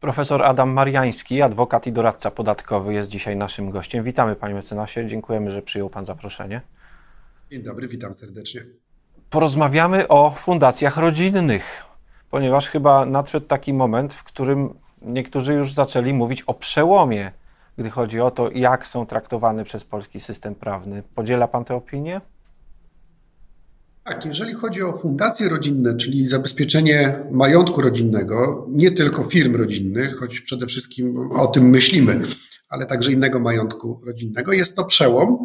[0.00, 4.04] Profesor Adam Mariański, adwokat i doradca podatkowy, jest dzisiaj naszym gościem.
[4.04, 6.60] Witamy panie mecenasie, dziękujemy, że przyjął pan zaproszenie.
[7.50, 8.66] Dzień dobry, witam serdecznie.
[9.30, 11.84] Porozmawiamy o fundacjach rodzinnych,
[12.30, 17.32] ponieważ chyba nadszedł taki moment, w którym niektórzy już zaczęli mówić o przełomie,
[17.78, 21.02] gdy chodzi o to, jak są traktowane przez polski system prawny.
[21.14, 22.20] Podziela pan tę opinię?
[24.06, 30.40] Tak, jeżeli chodzi o fundacje rodzinne, czyli zabezpieczenie majątku rodzinnego, nie tylko firm rodzinnych, choć
[30.40, 32.22] przede wszystkim o tym myślimy,
[32.68, 35.38] ale także innego majątku rodzinnego, jest to przełom,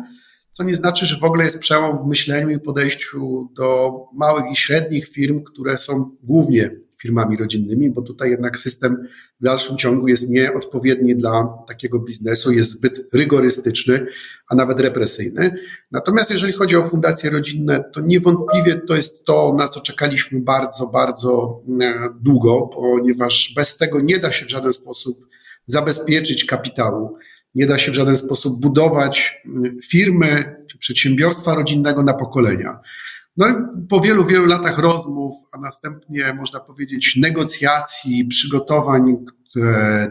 [0.52, 4.56] co nie znaczy, że w ogóle jest przełom w myśleniu i podejściu do małych i
[4.56, 9.08] średnich firm, które są głównie firmami rodzinnymi, bo tutaj jednak system
[9.42, 14.06] w dalszym ciągu jest nieodpowiedni dla takiego biznesu, jest zbyt rygorystyczny,
[14.48, 15.56] a nawet represyjny.
[15.92, 20.88] Natomiast jeżeli chodzi o fundacje rodzinne, to niewątpliwie to jest to, na co czekaliśmy bardzo,
[20.88, 25.28] bardzo e, długo, ponieważ bez tego nie da się w żaden sposób
[25.66, 27.18] zabezpieczyć kapitału.
[27.56, 29.42] Nie da się w żaden sposób budować
[29.90, 32.80] firmy czy przedsiębiorstwa rodzinnego na pokolenia.
[33.38, 33.54] No i
[33.90, 39.18] po wielu, wielu latach rozmów, a następnie można powiedzieć negocjacji, przygotowań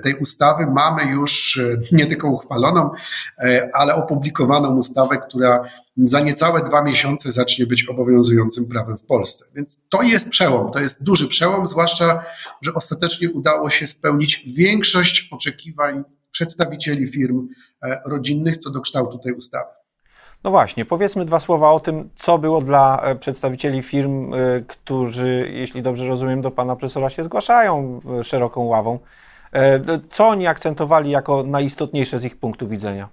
[0.02, 2.90] tej ustawy mamy już e, nie tylko uchwaloną,
[3.38, 5.60] e, ale opublikowaną ustawę, która
[5.96, 9.44] za niecałe dwa miesiące zacznie być obowiązującym prawem w Polsce.
[9.54, 12.24] Więc to jest przełom, to jest duży przełom, zwłaszcza,
[12.62, 17.48] że ostatecznie udało się spełnić większość oczekiwań przedstawicieli firm
[17.82, 19.79] e, rodzinnych co do kształtu tej ustawy.
[20.44, 25.50] No właśnie, powiedzmy dwa słowa o tym, co było dla e, przedstawicieli firm, e, którzy,
[25.52, 28.98] jeśli dobrze rozumiem, do pana profesora się zgłaszają e, szeroką ławą.
[30.08, 33.08] Co oni akcentowali jako najistotniejsze z ich punktu widzenia?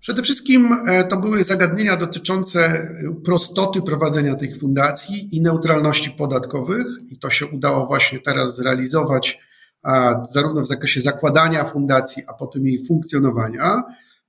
[0.00, 0.76] Przede wszystkim
[1.08, 2.88] to były zagadnienia dotyczące
[3.24, 9.38] prostoty prowadzenia tych fundacji i neutralności podatkowych, i to się udało właśnie teraz zrealizować
[10.32, 13.82] zarówno w zakresie zakładania fundacji, a potem jej funkcjonowania.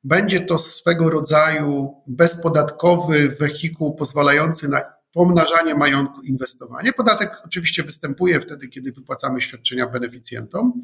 [0.03, 4.81] Będzie to swego rodzaju bezpodatkowy wehikuł pozwalający na
[5.13, 6.93] pomnażanie majątku, inwestowanie.
[6.93, 10.83] Podatek oczywiście występuje wtedy, kiedy wypłacamy świadczenia beneficjentom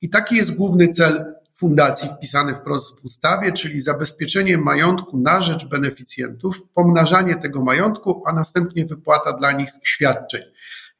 [0.00, 5.66] i taki jest główny cel fundacji wpisany wprost w ustawie, czyli zabezpieczenie majątku na rzecz
[5.66, 10.42] beneficjentów, pomnażanie tego majątku, a następnie wypłata dla nich świadczeń.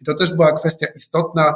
[0.00, 1.54] I to też była kwestia istotna,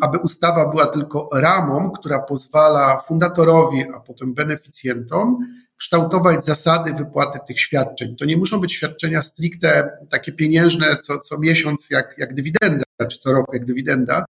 [0.00, 5.38] aby ustawa była tylko ramą, która pozwala fundatorowi, a potem beneficjentom
[5.76, 8.16] kształtować zasady wypłaty tych świadczeń.
[8.16, 13.18] To nie muszą być świadczenia stricte takie pieniężne co, co miesiąc jak, jak dywidenda, czy
[13.18, 14.24] co roku jak dywidenda.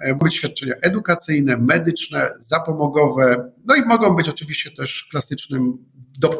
[0.00, 5.78] E, mogą być świadczenia edukacyjne, medyczne, zapomogowe, no i mogą być oczywiście też klasycznym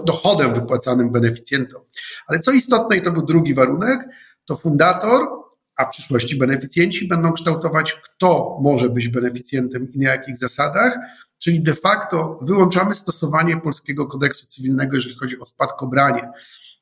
[0.05, 1.83] dochodem wypłacanym beneficjentom.
[2.27, 4.09] Ale co istotne, i to był drugi warunek,
[4.45, 5.42] to fundator
[5.77, 10.99] a w przyszłości beneficjenci będą kształtować, kto może być beneficjentem i na jakich zasadach,
[11.39, 16.31] czyli de facto wyłączamy stosowanie polskiego kodeksu cywilnego, jeżeli chodzi o spadkobranie.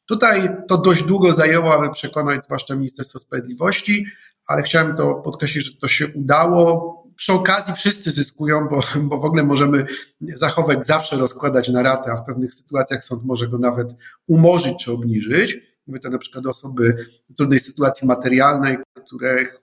[0.06, 4.06] Tutaj to dość długo zajęło, aby przekonać zwłaszcza Ministerstwo Sprawiedliwości,
[4.46, 6.96] ale chciałem to podkreślić, że to się udało.
[7.16, 9.86] Przy okazji wszyscy zyskują, bo, bo w ogóle możemy
[10.20, 13.88] zachowek zawsze rozkładać na ratę, a w pewnych sytuacjach sąd może go nawet
[14.28, 15.69] umorzyć czy obniżyć.
[15.86, 18.76] Mówię to na przykład osoby w trudnej sytuacji materialnej,
[19.06, 19.60] których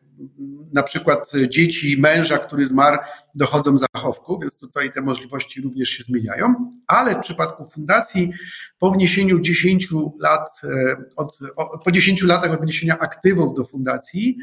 [0.73, 2.97] na przykład dzieci męża, który zmarł,
[3.35, 8.31] dochodzą zachowku, więc tutaj te możliwości również się zmieniają, ale w przypadku fundacji
[8.79, 9.87] po wniesieniu 10
[10.19, 11.39] lat, e, od,
[11.83, 14.37] po 10 latach od wniesienia aktywów do fundacji,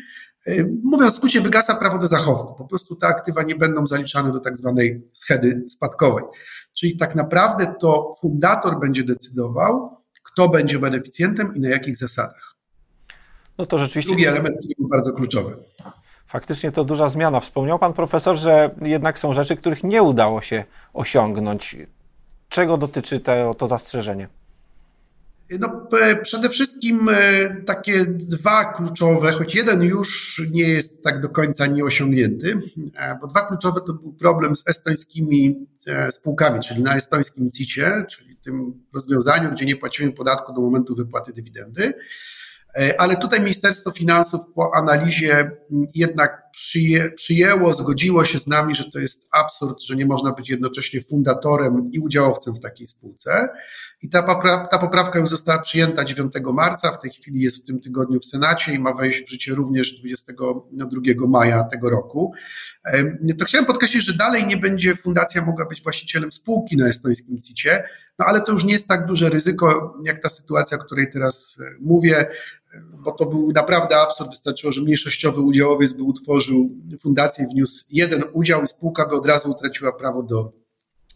[0.47, 2.55] e, mówiąc w skrócie, wygasa prawo do zachowku.
[2.55, 6.25] Po prostu te aktywa nie będą zaliczane do tak zwanej schedy spadkowej.
[6.75, 10.04] Czyli tak naprawdę to fundator będzie decydował,
[10.35, 12.55] kto będzie beneficjentem i na jakich zasadach.
[13.59, 14.09] No to rzeczywiście.
[14.09, 15.57] Drugi element, który był bardzo kluczowy.
[16.27, 17.41] Faktycznie to duża zmiana.
[17.41, 21.77] Wspomniał Pan profesor, że jednak są rzeczy, których nie udało się osiągnąć.
[22.49, 24.29] Czego dotyczy to, to zastrzeżenie?
[25.61, 25.89] No,
[26.23, 27.15] przede wszystkim e,
[27.67, 32.61] takie dwa kluczowe, choć jeden już nie jest tak do końca nieosiągnięty,
[32.97, 38.05] e, bo dwa kluczowe to był problem z estońskimi e, spółkami, czyli na estońskim CIT-ie,
[38.11, 41.95] czyli tym rozwiązaniu, gdzie nie płacimy podatku do momentu wypłaty dywidendy.
[42.77, 45.51] E, ale tutaj Ministerstwo Finansów po analizie
[45.95, 50.51] jednak przyję, przyjęło, zgodziło się z nami, że to jest absurd, że nie można być
[50.51, 53.49] jednocześnie fundatorem i udziałowcem w takiej spółce.
[54.05, 57.67] I ta, popra ta poprawka już została przyjęta 9 marca, w tej chwili jest w
[57.67, 62.33] tym tygodniu w Senacie i ma wejść w życie również 22 maja tego roku.
[63.39, 67.85] To chciałem podkreślić, że dalej nie będzie fundacja mogła być właścicielem spółki na estońskim CIT-ie,
[68.19, 71.59] no ale to już nie jest tak duże ryzyko, jak ta sytuacja, o której teraz
[71.61, 72.27] e, mówię.
[73.05, 74.31] bo to był naprawdę absurd.
[74.31, 76.71] Wystarczyło, że mniejszościowy udziałowiec by utworzył
[77.03, 80.64] fundację, wniósł jeden udział i spółka by od razu utraciła prawo do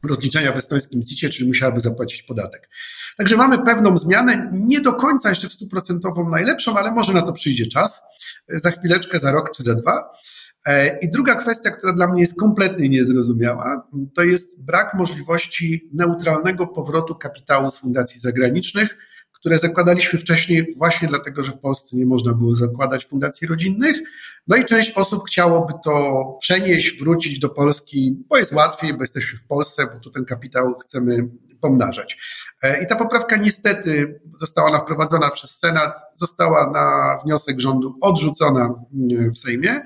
[0.04, 2.68] rozliczenia w estońskim CIT-ie, czyli musiałaby zapłacić podatek.
[3.16, 7.32] Także mamy pewną zmianę, nie do końca jeszcze w stuprocentową najlepszą, ale może na to
[7.32, 8.02] przyjdzie czas,
[8.48, 10.10] za chwileczkę, za rok czy za dwa.
[10.66, 16.66] E, I druga kwestia, która dla mnie jest kompletnie niezrozumiała, to jest brak możliwości neutralnego
[16.66, 18.96] powrotu kapitału z fundacji zagranicznych,
[19.40, 23.96] które zakładaliśmy wcześniej właśnie dlatego, że w Polsce nie można było zakładać fundacji rodzinnych.
[24.48, 29.38] No i część osób chciałoby to przenieść, wrócić do Polski, bo jest łatwiej, bo jesteśmy
[29.38, 31.28] w Polsce, bo tu ten kapitał chcemy
[31.60, 32.18] pomnażać.
[32.62, 38.74] E, I ta poprawka niestety została ona wprowadzona przez Senat, została na wniosek rządu odrzucona
[38.94, 39.80] mm, w Sejmie.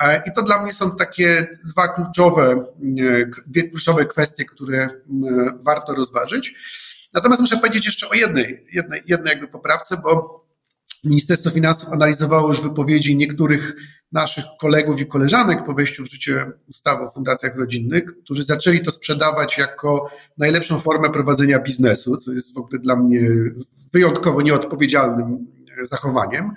[0.00, 5.58] E, I to dla mnie są takie dwa kluczowe, mm, dwie kluczowe kwestie, które mm,
[5.62, 6.54] warto rozważyć.
[7.12, 10.40] Natomiast muszę powiedzieć jeszcze o jednej, jednej, jednej jakby poprawce, bo
[11.04, 13.76] Ministerstwo Finansów analizowało już wypowiedzi niektórych
[14.12, 18.90] naszych kolegów i koleżanek po wejściu w życie ustawy o fundacjach rodzinnych, którzy zaczęli to
[18.90, 23.20] sprzedawać jako najlepszą formę prowadzenia biznesu, co jest w ogóle dla mnie
[23.92, 25.46] wyjątkowo nieodpowiedzialnym
[25.82, 26.50] zachowaniem,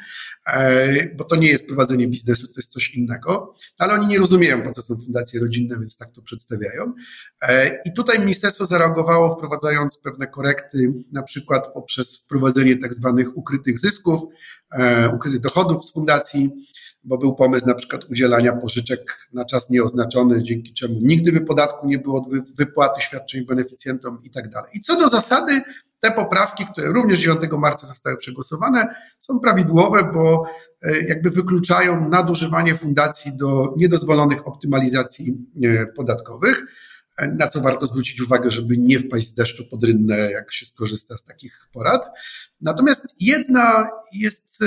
[0.53, 4.61] e, bo to nie jest prowadzenie biznesu, to jest coś innego, ale oni nie rozumieją,
[4.61, 6.93] po co są fundacje rodzinne, więc tak to przedstawiają.
[7.41, 13.79] E, I tutaj ministerstwo zareagowało, wprowadzając pewne korekty, na przykład poprzez wprowadzenie tak zwanych ukrytych
[13.79, 14.21] zysków,
[14.71, 16.49] e, ukrytych dochodów z fundacji,
[17.03, 21.87] bo był pomysł na przykład udzielania pożyczek na czas nieoznaczony, dzięki czemu nigdy by podatku
[21.87, 24.71] nie było wypłaty świadczeń beneficjentom i tak dalej.
[24.73, 25.61] I co do zasady,
[26.03, 30.45] te poprawki, które również 9 marca zostały przegłosowane, są prawidłowe, bo
[30.81, 36.61] e, jakby wykluczają nadużywanie fundacji do niedozwolonych optymalizacji e, podatkowych,
[37.17, 40.65] e, na co warto zwrócić uwagę, żeby nie wpaść z deszczu pod rynnę, jak się
[40.65, 42.09] skorzysta z takich porad.
[42.61, 44.59] Natomiast jedna jest,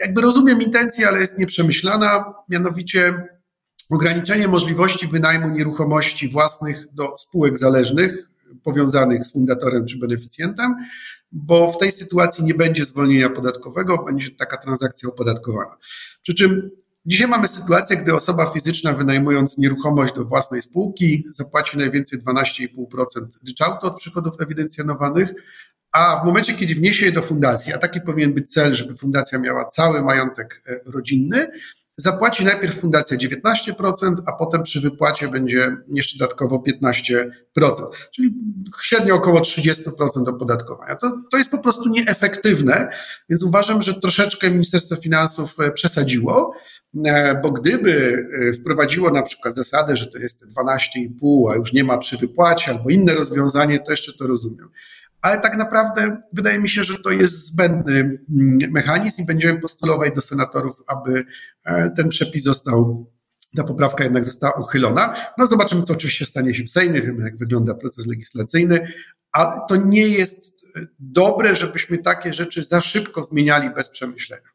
[0.00, 3.28] jakby rozumiem intencję, ale jest nieprzemyślana, mianowicie
[3.90, 8.28] ograniczenie możliwości wynajmu nieruchomości własnych do spółek zależnych,
[8.62, 10.74] powiązanych z fundatorem czy beneficjentem,
[11.32, 15.76] bo w tej sytuacji nie będzie zwolnienia podatkowego, będzie taka transakcja opodatkowana.
[16.22, 16.70] Przy czym
[17.06, 23.86] dzisiaj mamy sytuację, gdy osoba fizyczna wynajmując nieruchomość do własnej spółki zapłaci najwięcej 12,5% ryczałtu
[23.86, 25.28] od przychodów ewidencjonowanych,
[25.92, 29.38] a w momencie, kiedy wniesie je do fundacji, a taki powinien być cel, żeby fundacja
[29.38, 31.50] miała cały majątek e, rodzinny,
[31.98, 37.30] zapłaci najpierw fundacja 19%, a potem przy wypłacie będzie jeszcze dodatkowo 15%,
[38.14, 38.34] czyli
[38.82, 40.96] średnio około 30% opodatkowania.
[40.96, 42.88] To, to jest po prostu nieefektywne,
[43.28, 46.54] więc uważam, że troszeczkę Ministerstwo Finansów e, przesadziło,
[47.04, 51.84] e, bo gdyby e, wprowadziło na przykład zasadę, że to jest 12,5, a już nie
[51.84, 54.68] ma przy wypłacie, albo inne rozwiązanie, to jeszcze to rozumiem
[55.22, 60.14] ale tak naprawdę wydaje mi się, że to jest zbędny mm, mechanizm i będziemy postulować
[60.14, 61.24] do senatorów, aby
[61.64, 63.10] e, ten przepis został,
[63.56, 65.14] ta poprawka jednak została uchylona.
[65.38, 68.92] No zobaczymy, co oczywiście stanie się w Sejmie, wiemy jak wygląda proces legislacyjny,
[69.32, 74.48] ale to nie jest e, dobre, żebyśmy takie rzeczy za szybko zmieniali bez przemyślenia.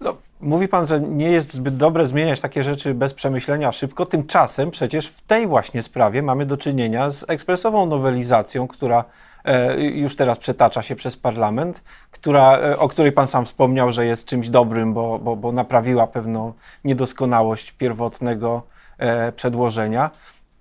[0.00, 4.06] No, mówi Pan, że nie jest zbyt dobre zmieniać takie rzeczy bez przemyślenia szybko.
[4.06, 9.04] Tymczasem przecież w tej właśnie sprawie mamy do czynienia z ekspresową nowelizacją, która
[9.46, 14.06] E, już teraz przetacza się przez parlament, która, e, o której Pan sam wspomniał, że
[14.06, 16.52] jest czymś dobrym, bo, bo, bo naprawiła pewną
[16.84, 18.62] niedoskonałość pierwotnego
[18.98, 20.10] e, przedłożenia.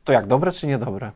[0.04, 1.12] To jak dobre czy niedobre?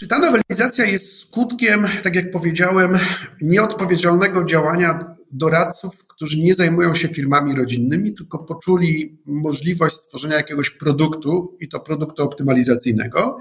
[0.00, 2.98] Czy ta nowelizacja jest skutkiem, tak jak powiedziałem,
[3.42, 11.56] nieodpowiedzialnego działania doradców, którzy nie zajmują się firmami rodzinnymi, tylko poczuli możliwość stworzenia jakiegoś produktu
[11.60, 13.38] i to produktu optymalizacyjnego,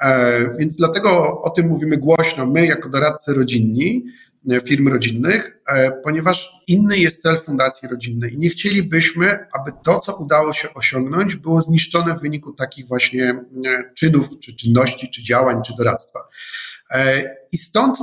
[0.00, 4.04] E, więc dlatego o tym mówimy głośno, my jako doradcy rodzinni,
[4.50, 10.16] e, firm rodzinnych, e, ponieważ inny jest cel Fundacji Rodzinnej nie chcielibyśmy, aby to, co
[10.16, 13.44] udało się osiągnąć, było zniszczone w wyniku takich właśnie
[13.94, 16.20] czynów, czy czynności, czy działań, czy doradztwa.
[17.52, 17.98] I stąd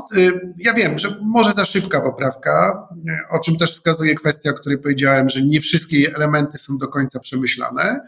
[0.57, 2.87] ja wiem, że może za szybka poprawka,
[3.29, 7.19] o czym też wskazuje kwestia, o której powiedziałem, że nie wszystkie elementy są do końca
[7.19, 8.01] przemyślane.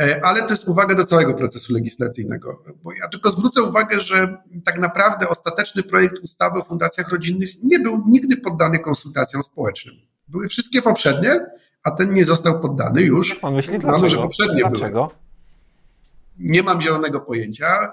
[0.00, 2.62] E, ale to jest uwaga do całego procesu legislacyjnego.
[2.82, 7.78] Bo ja tylko zwrócę uwagę, że tak naprawdę ostateczny projekt ustawy o fundacjach rodzinnych nie
[7.78, 9.94] był nigdy poddany konsultacjom społecznym.
[10.28, 11.46] Były wszystkie poprzednie,
[11.84, 13.34] a ten nie został poddany już.
[13.34, 14.10] Pan myśli dlaczego?
[14.10, 15.06] że poprzednie dlaczego?
[15.06, 16.52] Były.
[16.52, 17.92] Nie mam zielonego pojęcia.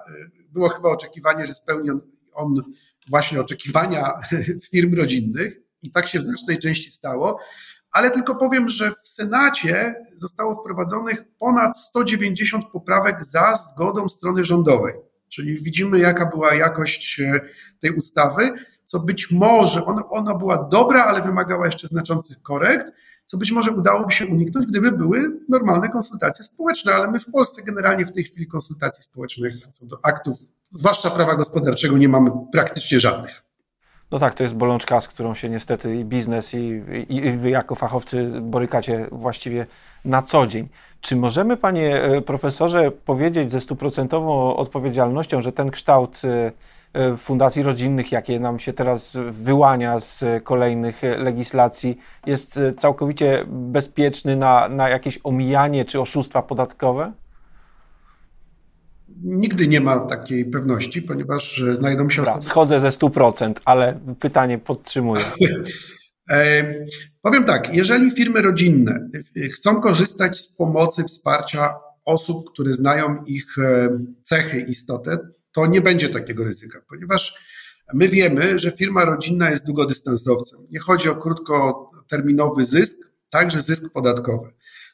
[0.51, 2.01] Było chyba oczekiwanie, że spełni on,
[2.33, 2.63] on
[3.09, 4.13] właśnie oczekiwania
[4.71, 7.39] firm rodzinnych i tak się w znacznej części stało
[7.91, 14.93] ale tylko powiem, że w Senacie zostało wprowadzonych ponad 190 poprawek za zgodą strony rządowej.
[15.29, 17.39] Czyli widzimy, jaka była jakość e,
[17.79, 18.51] tej ustawy,
[18.89, 22.85] co być może, ona, ona była dobra, ale wymagała jeszcze znaczących korekt,
[23.25, 27.63] co być może udałoby się uniknąć, gdyby były normalne konsultacje społeczne, ale my w Polsce
[27.63, 30.37] generalnie w tej chwili konsultacji społecznych co do aktów,
[30.71, 33.43] zwłaszcza prawa gospodarczego, nie mamy praktycznie żadnych.
[34.11, 37.49] No tak, to jest bolączka, z którą się niestety i biznes, i, i, i, wy
[37.49, 39.65] jako fachowcy borykacie właściwie
[40.05, 40.69] na co dzień.
[41.01, 46.51] Czy możemy, panie e, profesorze, powiedzieć ze stuprocentową odpowiedzialnością, że ten kształt e,
[47.17, 54.89] fundacji rodzinnych, jakie nam się teraz wyłania z kolejnych legislacji, jest całkowicie bezpieczny na, na
[54.89, 57.13] jakieś omijanie czy oszustwa podatkowe?
[59.23, 62.41] nigdy nie ma takiej pewności, ponieważ znajdą się osoby...
[62.41, 65.23] Schodzę ze 100%, ale pytanie podtrzymuję.
[66.31, 66.63] E,
[67.21, 69.09] powiem tak, jeżeli firmy rodzinne
[69.53, 71.73] chcą korzystać z pomocy, wsparcia
[72.05, 73.89] osób, które znają ich e,
[74.23, 75.17] cechy istotne,
[75.51, 77.33] to nie będzie takiego ryzyka, ponieważ
[77.93, 80.59] my wiemy, że firma rodzinna jest długodystansowcem.
[80.71, 82.97] Nie chodzi o krótkoterminowy zysk,
[83.29, 84.53] także zysk podatkowy.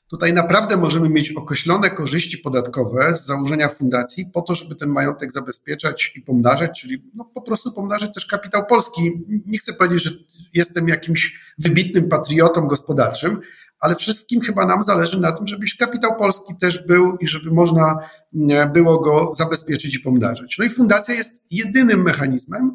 [0.09, 5.33] Tutaj naprawdę możemy mieć określone korzyści podatkowe z założenia fundacji po to, żeby ten majątek
[5.33, 9.11] zabezpieczać i pomnażać, czyli no po prostu pomnażać też kapitał polski.
[9.45, 10.11] Nie chcę powiedzieć, że
[10.53, 13.41] jestem jakimś wybitnym patriotą gospodarczym,
[13.79, 17.97] ale wszystkim chyba nam zależy na tym, żeby kapitał polski też był i żeby można
[18.73, 20.55] było go zabezpieczyć i pomnażać.
[20.59, 22.71] No i fundacja jest jedynym mechanizmem,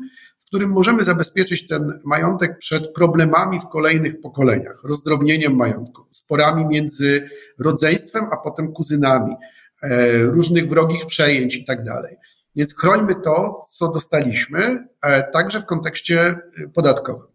[0.51, 8.27] którym możemy zabezpieczyć ten majątek przed problemami w kolejnych pokoleniach, rozdrobnieniem majątku, sporami między rodzeństwem,
[8.33, 9.35] a potem kuzynami,
[9.83, 12.17] e, różnych wrogich przejęć i tak dalej.
[12.57, 16.39] Więc chrońmy to, co dostaliśmy, e, także w kontekście e,
[16.75, 17.29] podatkowym.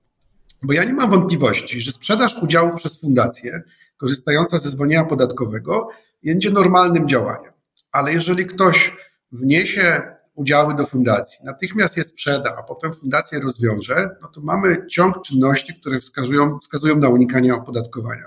[0.63, 3.63] Bo ja nie mam wątpliwości, że sprzedaż udziałów przez fundację
[3.97, 5.89] korzystająca ze zwolnienia podatkowego
[6.23, 7.51] będzie normalnym działaniem.
[7.91, 8.93] Ale jeżeli ktoś
[9.31, 10.01] wniesie
[10.35, 15.73] udziały do fundacji, natychmiast je sprzeda, a potem fundacja rozwiąże, no to mamy ciąg czynności,
[15.73, 18.23] które wskazują, wskazują na unikanie opodatkowania.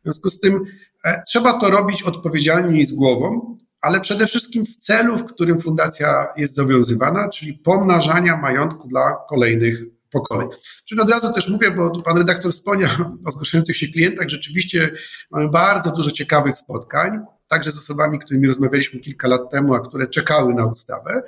[0.00, 0.64] W związku z tym
[1.04, 5.60] e, trzeba to robić odpowiedzialnie i z głową, ale przede wszystkim w celu, w którym
[5.60, 10.48] fundacja jest zobowiązywana, czyli pomnażania majątku dla kolejnych pokoleń.
[10.84, 12.90] Czyli od razu też mówię, bo tu pan redaktor wspomniał
[13.26, 14.90] o zgłaszających się klientach, rzeczywiście
[15.30, 20.06] mamy bardzo dużo ciekawych spotkań także z osobami, którymi rozmawialiśmy kilka lat temu, a które
[20.06, 21.22] czekały na ustawę.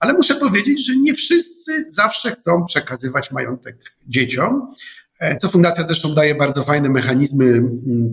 [0.00, 3.76] Ale muszę powiedzieć, że nie wszyscy zawsze chcą przekazywać majątek
[4.06, 4.74] dzieciom.
[5.20, 7.62] E, co fundacja zresztą daje bardzo fajne mechanizmy,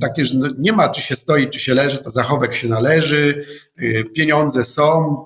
[0.02, 3.46] takie, że no nie ma czy się stoi, czy się leży, to zachowek się należy,
[3.78, 5.26] e, pieniądze są,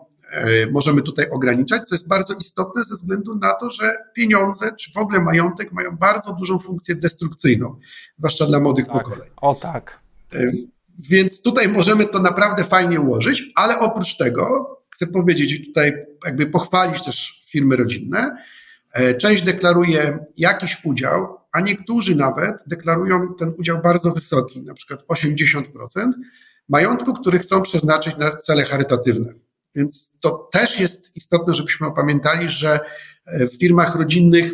[0.72, 4.98] możemy tutaj ograniczać, co jest bardzo istotne ze względu na to, że pieniądze, czy w
[4.98, 7.80] ogóle majątek mają bardzo dużą funkcję destrukcyjną,
[8.18, 9.04] zwłaszcza dla młodych tak.
[9.04, 9.30] pokoleń.
[9.36, 10.00] O tak.
[11.00, 15.94] Więc tutaj możemy to naprawdę fajnie ułożyć, ale oprócz tego chcę powiedzieć i tutaj
[16.26, 18.38] jakby pochwalić też firmy rodzinne.
[18.94, 25.04] E, część deklaruje jakiś udział, a niektórzy nawet deklarują ten udział bardzo wysoki, na przykład
[25.08, 25.64] 80%
[26.70, 29.34] majątku, który chcą przeznaczyć na cele charytatywne.
[29.76, 32.80] Więc to też jest istotne, żebyśmy pamiętali, że
[33.26, 34.52] e, w firmach rodzinnych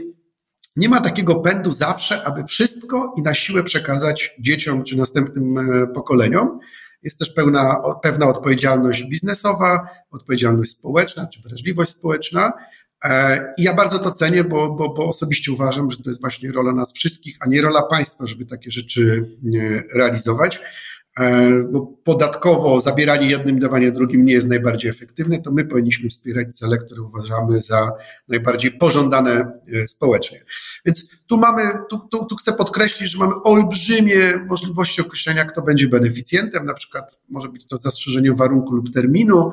[0.76, 5.88] nie ma takiego pędu zawsze, aby wszystko i na siłę przekazać dzieciom czy następnym e,
[5.88, 6.60] pokoleniom.
[7.04, 12.54] Jest też pełna, pewna odpowiedzialność biznesowa, odpowiedzialność społeczna czy wrażliwość społeczna.
[13.06, 16.52] E, I ja bardzo to cenię, bo, bo, bo osobiście uważam, że to jest właśnie
[16.52, 19.26] rola nas wszystkich, a nie rola państwa, żeby takie rzeczy
[19.94, 20.62] realizować.
[21.18, 26.58] E, bo podatkowo zabieranie jednym dawanie drugim nie jest najbardziej efektywne, to my powinniśmy wspierać
[26.58, 27.92] cele, które uważamy za
[28.28, 30.44] najbardziej pożądane e, społecznie.
[30.86, 35.88] Więc tu mamy, tu, tu, tu chcę podkreślić, że mamy olbrzymie możliwości określenia, kto będzie
[35.88, 39.52] beneficjentem, na przykład może być to zastrzeżeniem warunku lub terminu,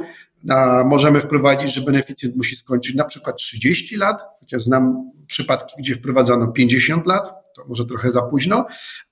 [0.50, 5.94] a możemy wprowadzić, że beneficjent musi skończyć na przykład 30 lat, chociaż znam przypadki, gdzie
[5.94, 8.66] wprowadzano 50 lat, to może trochę za późno.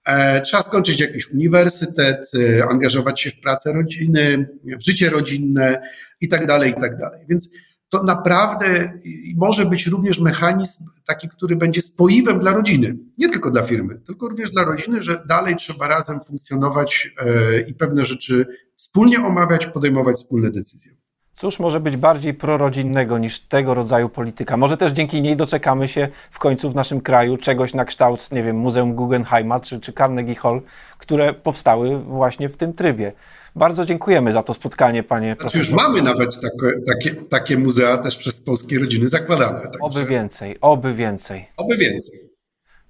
[0.06, 5.82] E, trzeba skończyć jakiś uniwersytet, e, angażować się w pracę rodziny, w życie rodzinne
[6.20, 7.24] i tak dalej, i tak dalej.
[7.28, 7.48] Więc
[7.88, 8.92] to naprawdę
[9.36, 14.28] może być również mechanizm taki, który będzie spoiwem dla rodziny, nie tylko dla firmy, tylko
[14.28, 18.46] również dla rodziny, że dalej trzeba razem funkcjonować e, i pewne rzeczy
[18.76, 20.92] wspólnie omawiać, podejmować wspólne decyzje.
[21.35, 24.57] Cóż może być bardziej prorodzinnego niż tego rodzaju polityka?
[24.57, 28.43] Może też dzięki niej doczekamy się w końcu w naszym kraju czegoś na kształt, nie
[28.43, 30.62] wiem, Muzeum Guggenheima czy, czy Carnegie Hall,
[30.99, 33.12] które powstały właśnie w tym trybie.
[33.57, 35.59] Bardzo dziękujemy za to spotkanie, panie znaczy.
[35.59, 39.61] Już mamy nawet takie, takie, takie muzea też przez polskie rodziny zakładane.
[39.61, 39.79] Także...
[39.81, 41.49] Oby więcej, oby więcej.
[41.57, 42.21] Oby więcej.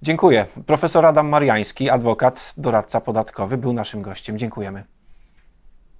[0.01, 0.45] Dziękuję.
[0.65, 4.37] Profesor Adam Mariański, adwokat, doradca podatkowy, był naszym gościem.
[4.37, 4.83] Dziękujemy.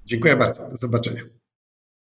[0.06, 0.70] Dziękuję bardzo.
[0.70, 1.22] Do zobaczenia.